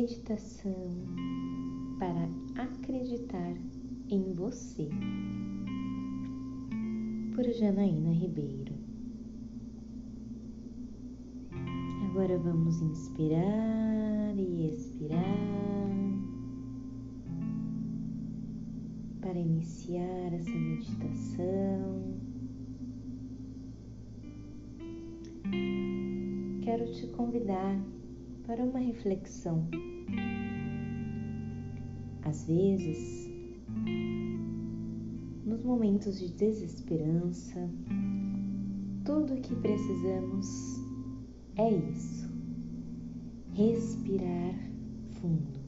meditação 0.00 0.90
para 1.98 2.28
acreditar 2.62 3.52
em 4.08 4.32
você, 4.32 4.88
por 7.34 7.44
Janaína 7.44 8.12
Ribeiro. 8.12 8.74
Agora 12.08 12.38
vamos 12.38 12.80
inspirar 12.80 14.34
e 14.36 14.68
expirar 14.68 15.20
para 19.20 19.36
iniciar 19.36 20.32
essa 20.32 20.50
meditação. 20.50 22.18
Quero 26.62 26.92
te 26.92 27.08
convidar 27.08 27.97
para 28.48 28.64
uma 28.64 28.78
reflexão. 28.78 29.68
Às 32.22 32.44
vezes, 32.44 33.30
nos 35.44 35.62
momentos 35.62 36.18
de 36.18 36.32
desesperança, 36.32 37.68
tudo 39.04 39.34
o 39.34 39.40
que 39.42 39.54
precisamos 39.54 40.80
é 41.56 41.74
isso: 41.74 42.30
respirar 43.52 44.54
fundo. 45.20 45.58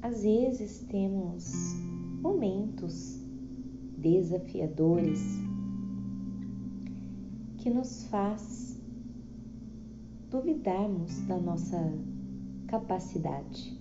Às 0.00 0.22
vezes 0.22 0.86
temos 0.88 1.74
momentos 2.22 3.20
desafiadores 3.98 5.47
que 7.58 7.68
nos 7.70 8.04
faz 8.04 8.80
duvidarmos 10.30 11.20
da 11.22 11.38
nossa 11.38 11.92
capacidade. 12.68 13.76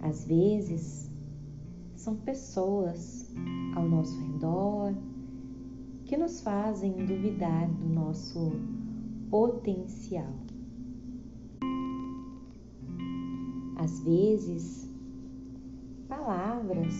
Às 0.00 0.24
vezes 0.24 1.10
são 1.94 2.16
pessoas 2.16 3.32
ao 3.76 3.88
nosso 3.88 4.18
redor 4.20 4.94
que 6.06 6.16
nos 6.16 6.40
fazem 6.40 6.92
duvidar 7.06 7.68
do 7.68 7.88
nosso 7.88 8.52
potencial. 9.30 10.32
Às 13.76 14.00
vezes, 14.00 14.88
palavras 16.08 16.94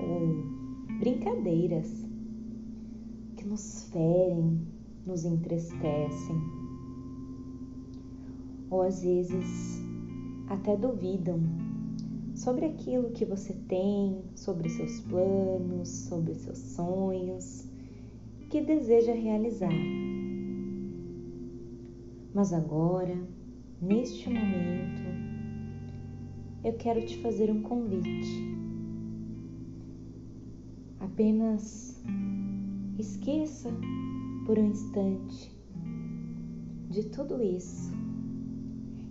ou 0.00 0.98
brincadeiras 0.98 2.07
nos 3.48 3.84
ferem, 3.84 4.60
nos 5.06 5.24
entristecem, 5.24 6.36
ou 8.70 8.82
às 8.82 9.02
vezes 9.02 9.82
até 10.48 10.76
duvidam 10.76 11.40
sobre 12.34 12.66
aquilo 12.66 13.10
que 13.10 13.24
você 13.24 13.54
tem, 13.66 14.20
sobre 14.34 14.68
seus 14.68 15.00
planos, 15.00 15.88
sobre 15.88 16.34
seus 16.34 16.58
sonhos 16.58 17.66
que 18.50 18.60
deseja 18.60 19.12
realizar. 19.14 19.72
Mas 22.34 22.52
agora, 22.52 23.16
neste 23.80 24.28
momento, 24.28 25.02
eu 26.62 26.74
quero 26.74 27.04
te 27.06 27.16
fazer 27.18 27.50
um 27.50 27.62
convite. 27.62 28.56
Apenas 31.00 31.98
Esqueça 32.98 33.70
por 34.44 34.58
um 34.58 34.70
instante 34.70 35.56
de 36.90 37.04
tudo 37.04 37.40
isso 37.40 37.92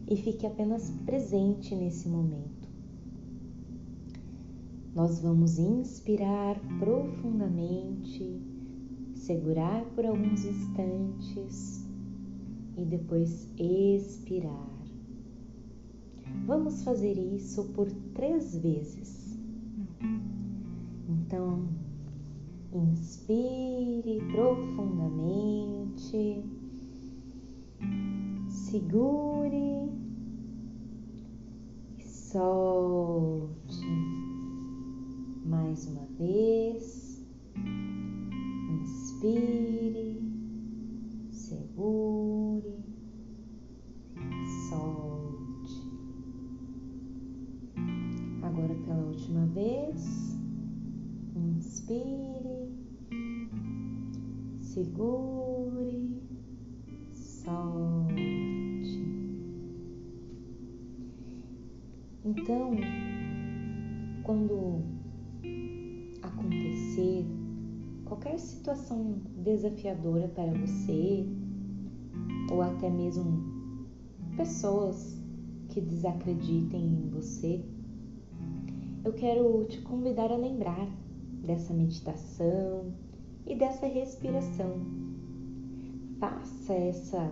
e 0.10 0.18
fique 0.18 0.46
apenas 0.46 0.90
presente 1.06 1.74
nesse 1.74 2.10
momento. 2.10 2.68
Nós 4.94 5.22
vamos 5.22 5.58
inspirar 5.58 6.60
profundamente, 6.80 8.42
segurar 9.16 9.86
por 9.96 10.06
alguns 10.06 10.44
instantes 10.44 11.86
e 12.76 12.84
depois 12.84 13.48
expirar. 13.58 14.68
Vamos 16.46 16.84
fazer 16.84 17.18
isso 17.18 17.64
por 17.70 17.90
três 18.14 18.58
vezes. 18.58 19.40
Então, 21.08 21.87
Inspire 22.78 24.22
profundamente, 24.32 26.44
segure 28.48 29.90
e 31.98 32.04
solte. 32.04 33.84
Mais 35.44 35.88
uma 35.88 36.06
vez, 36.20 37.26
inspire, 38.70 39.67
segure, 54.78 56.22
solte. 57.12 58.14
Então, 62.24 62.76
quando 64.24 64.84
acontecer 66.22 67.26
qualquer 68.06 68.38
situação 68.38 69.20
desafiadora 69.38 70.28
para 70.28 70.54
você, 70.54 71.26
ou 72.52 72.62
até 72.62 72.88
mesmo 72.88 73.26
pessoas 74.36 75.20
que 75.70 75.82
desacreditem 75.82 76.86
em 76.86 77.10
você, 77.10 77.66
eu 79.04 79.14
quero 79.14 79.66
te 79.66 79.82
convidar 79.82 80.32
a 80.32 80.38
lembrar 80.38 80.88
dessa 81.44 81.74
meditação, 81.74 82.94
e 83.48 83.56
dessa 83.56 83.88
respiração. 83.88 84.76
Faça 86.20 86.74
essa 86.74 87.32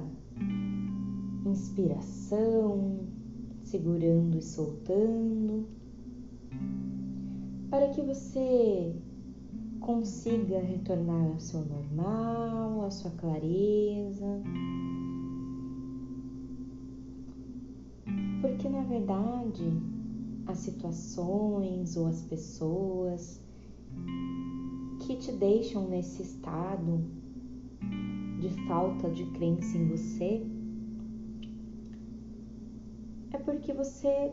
inspiração, 1.45 2.99
segurando 3.63 4.37
e 4.37 4.41
soltando, 4.41 5.67
para 7.69 7.89
que 7.89 8.01
você 8.01 8.95
consiga 9.79 10.59
retornar 10.59 11.33
ao 11.33 11.39
seu 11.39 11.65
normal, 11.65 12.85
à 12.85 12.91
sua 12.91 13.11
clareza. 13.11 14.41
Porque 18.41 18.69
na 18.69 18.81
verdade, 18.83 19.63
as 20.47 20.59
situações 20.59 21.97
ou 21.97 22.07
as 22.07 22.21
pessoas 22.21 23.41
que 25.05 25.16
te 25.17 25.31
deixam 25.31 25.88
nesse 25.88 26.23
estado 26.23 26.99
de 28.39 28.49
falta 28.67 29.07
de 29.09 29.23
crença 29.27 29.77
em 29.77 29.88
você 29.88 30.41
é 33.31 33.38
porque 33.38 33.71
você 33.71 34.31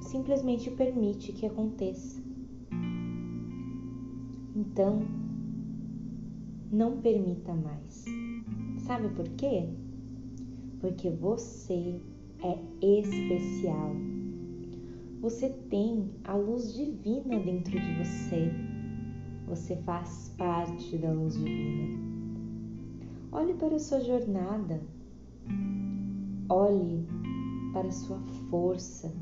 simplesmente 0.00 0.70
permite 0.70 1.32
que 1.32 1.46
aconteça. 1.46 2.22
Então, 4.54 5.02
não 6.70 7.00
permita 7.00 7.52
mais. 7.52 8.04
Sabe 8.78 9.08
por 9.08 9.28
quê? 9.30 9.68
Porque 10.80 11.10
você 11.10 12.00
é 12.42 12.58
especial. 12.80 13.92
Você 15.20 15.48
tem 15.48 16.10
a 16.22 16.36
luz 16.36 16.74
divina 16.74 17.40
dentro 17.40 17.72
de 17.72 17.94
você. 17.98 18.73
Você 19.46 19.76
faz 19.76 20.34
parte 20.38 20.96
da 20.96 21.12
luz 21.12 21.34
divina. 21.34 21.98
Olhe 23.30 23.54
para 23.54 23.76
a 23.76 23.78
sua 23.78 24.00
jornada. 24.00 24.80
Olhe 26.48 27.06
para 27.72 27.88
a 27.88 27.92
sua 27.92 28.18
força. 28.48 29.12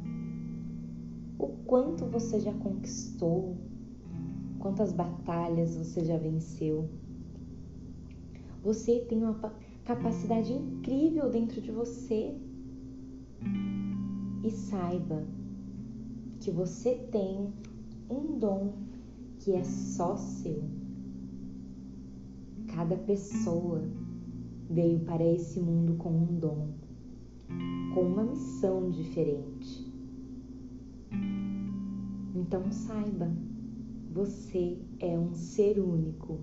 O 1.39 1.49
quanto 1.67 2.05
você 2.07 2.39
já 2.39 2.53
conquistou, 2.53 3.57
quantas 4.59 4.93
batalhas 4.93 5.77
você 5.77 6.05
já 6.05 6.17
venceu. 6.17 6.89
Você 8.63 9.01
tem 9.09 9.19
uma 9.19 9.53
capacidade 9.85 10.53
incrível 10.53 11.29
dentro 11.31 11.61
de 11.61 11.73
você. 11.73 12.37
E 14.45 14.51
saiba 14.51 15.27
que 16.39 16.51
você 16.51 16.95
tem 17.11 17.53
um 18.09 18.39
dom 18.39 18.73
que 19.43 19.53
é 19.53 19.65
só 19.65 20.17
seu. 20.17 20.63
Cada 22.69 22.97
pessoa 22.97 23.83
veio 24.71 25.01
para 25.01 25.25
esse 25.25 25.61
mundo 25.61 25.95
com 25.95 26.11
um 26.11 26.39
dom, 26.39 26.69
com 27.93 28.03
uma 28.03 28.23
missão 28.23 28.89
diferente. 28.91 29.93
Então 32.37 32.71
saiba, 32.71 33.33
você 34.13 34.79
é 35.01 35.19
um 35.19 35.35
ser 35.35 35.81
único. 35.81 36.39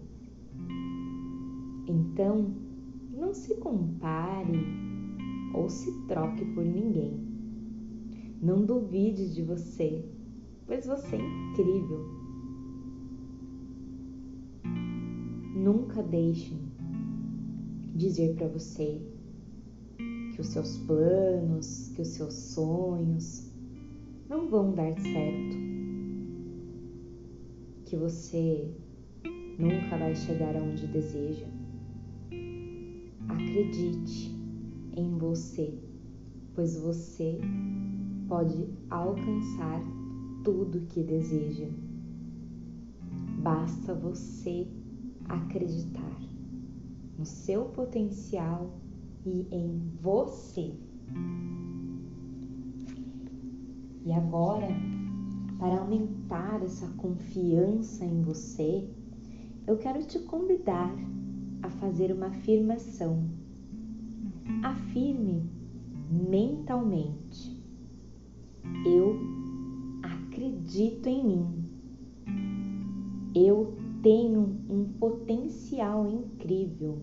Então, 1.88 2.54
não 3.14 3.34
se 3.34 3.56
compare 3.56 4.60
ou 5.54 5.70
se 5.70 5.90
troque 6.06 6.44
por 6.54 6.66
ninguém. 6.66 7.18
Não 8.42 8.66
duvide 8.66 9.34
de 9.34 9.42
você, 9.42 10.06
pois 10.68 10.86
você 10.86 11.16
é 11.16 11.52
incrível. 11.52 12.19
Nunca 15.60 16.02
deixem 16.02 16.58
dizer 17.94 18.34
para 18.36 18.48
você 18.48 19.02
que 20.34 20.40
os 20.40 20.48
seus 20.48 20.78
planos, 20.78 21.92
que 21.94 22.02
os 22.02 22.08
seus 22.08 22.34
sonhos 22.34 23.52
não 24.30 24.48
vão 24.48 24.74
dar 24.74 24.98
certo, 24.98 25.58
que 27.84 27.98
você 27.98 28.74
nunca 29.60 29.98
vai 29.98 30.16
chegar 30.16 30.56
aonde 30.56 30.88
deseja. 30.88 31.48
Acredite 33.28 34.34
em 34.96 35.18
você, 35.18 35.78
pois 36.56 36.80
você 36.80 37.38
pode 38.30 38.66
alcançar 38.90 39.84
tudo 40.46 40.88
que 40.88 41.04
deseja. 41.04 41.68
Basta 43.42 43.94
você 43.94 44.66
acreditar 45.30 46.20
no 47.18 47.26
seu 47.26 47.66
potencial 47.66 48.72
e 49.26 49.48
em 49.52 49.80
você. 50.02 50.74
E 54.06 54.12
agora, 54.12 54.68
para 55.60 55.80
aumentar 55.80 56.64
essa 56.64 56.88
confiança 56.98 58.06
em 58.06 58.22
você, 58.22 58.90
eu 59.68 59.78
quero 59.78 60.04
te 60.04 60.18
convidar 60.20 60.92
a 61.62 61.70
fazer 61.70 62.12
uma 62.12 62.28
afirmação. 62.28 63.30
Afirme 64.64 65.48
mentalmente: 66.10 67.62
Eu 68.86 69.20
acredito 70.02 71.08
em 71.08 71.24
mim. 71.24 71.66
Eu 73.36 73.76
tenho 74.02 74.39
potencial 75.80 76.08
incrível. 76.08 77.00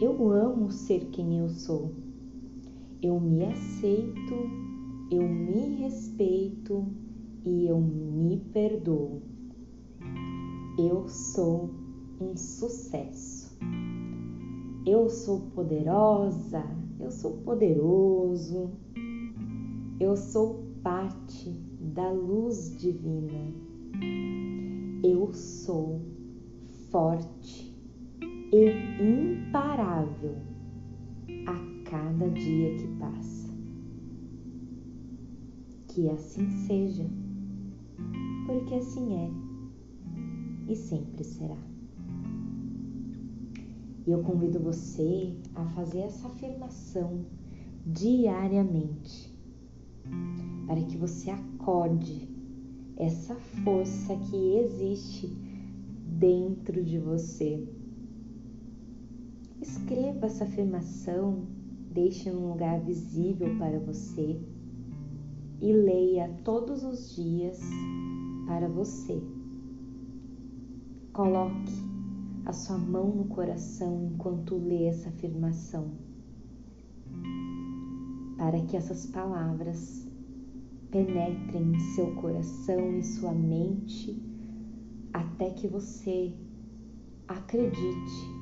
Eu 0.00 0.30
amo 0.30 0.70
ser 0.70 1.06
quem 1.10 1.38
eu 1.38 1.48
sou. 1.48 1.92
Eu 3.02 3.18
me 3.18 3.44
aceito, 3.44 4.34
eu 5.10 5.28
me 5.28 5.80
respeito 5.80 6.86
e 7.44 7.66
eu 7.66 7.80
me 7.80 8.38
perdoo. 8.52 9.20
Eu 10.78 11.08
sou 11.08 11.70
um 12.20 12.36
sucesso. 12.36 13.58
Eu 14.86 15.08
sou 15.08 15.40
poderosa, 15.56 16.64
eu 17.00 17.10
sou 17.10 17.32
poderoso. 17.38 18.70
Eu 19.98 20.16
sou 20.16 20.62
parte 20.84 21.50
da 21.80 22.12
luz 22.12 22.76
divina. 22.78 23.52
Eu 25.02 25.32
sou 25.32 26.17
forte 26.90 27.74
e 28.52 29.02
imparável 29.02 30.36
a 31.46 31.88
cada 31.90 32.28
dia 32.30 32.76
que 32.76 32.86
passa. 32.98 33.48
Que 35.88 36.08
assim 36.10 36.48
seja, 36.66 37.06
porque 38.46 38.74
assim 38.74 39.14
é 39.14 39.30
e 40.72 40.76
sempre 40.76 41.24
será. 41.24 41.58
E 44.06 44.10
eu 44.10 44.22
convido 44.22 44.58
você 44.58 45.34
a 45.54 45.64
fazer 45.66 46.00
essa 46.00 46.28
afirmação 46.28 47.26
diariamente, 47.84 49.36
para 50.66 50.82
que 50.82 50.96
você 50.96 51.30
acorde 51.30 52.28
essa 52.96 53.34
força 53.34 54.16
que 54.16 54.56
existe 54.56 55.30
dentro 56.08 56.82
de 56.82 56.98
você. 56.98 57.66
Escreva 59.60 60.26
essa 60.26 60.44
afirmação, 60.44 61.46
deixe 61.92 62.30
num 62.30 62.48
lugar 62.48 62.80
visível 62.80 63.56
para 63.58 63.78
você 63.78 64.40
e 65.60 65.72
leia 65.72 66.28
todos 66.44 66.82
os 66.84 67.14
dias 67.14 67.60
para 68.46 68.68
você. 68.68 69.20
Coloque 71.12 71.72
a 72.46 72.52
sua 72.52 72.78
mão 72.78 73.08
no 73.14 73.24
coração 73.26 74.10
enquanto 74.12 74.56
lê 74.56 74.84
essa 74.84 75.08
afirmação, 75.08 75.90
para 78.38 78.60
que 78.62 78.76
essas 78.76 79.04
palavras 79.06 80.06
penetrem 80.90 81.72
em 81.74 81.80
seu 81.94 82.14
coração 82.14 82.96
e 82.96 83.02
sua 83.02 83.32
mente 83.32 84.27
até 85.18 85.50
que 85.50 85.66
você 85.66 86.32
acredite 87.26 88.38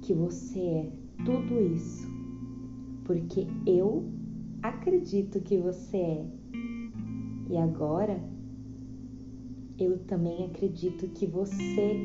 que 0.00 0.14
você 0.14 0.60
é 0.60 0.92
tudo 1.24 1.60
isso, 1.74 2.06
porque 3.04 3.48
eu 3.66 4.08
acredito 4.62 5.40
que 5.40 5.58
você 5.58 5.96
é. 5.96 6.26
E 7.50 7.56
agora 7.56 8.22
eu 9.76 9.98
também 10.04 10.44
acredito 10.44 11.08
que 11.08 11.26
você 11.26 11.96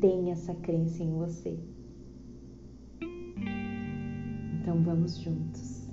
tem 0.00 0.30
essa 0.30 0.54
crença 0.54 1.02
em 1.02 1.12
você. 1.12 1.58
Então 4.60 4.82
vamos 4.82 5.18
juntos. 5.18 5.86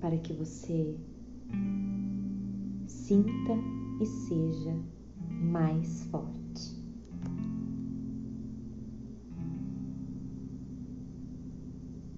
Para 0.00 0.18
que 0.18 0.32
você 0.32 0.96
sinta 3.06 3.52
e 4.00 4.06
seja 4.06 4.74
mais 5.28 6.04
forte. 6.06 6.74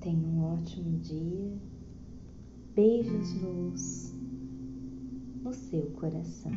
Tenha 0.00 0.28
um 0.28 0.44
ótimo 0.44 0.98
dia. 1.00 1.58
Beijos 2.76 3.42
luz 3.42 4.14
no 5.42 5.52
seu 5.52 5.90
coração. 5.92 6.52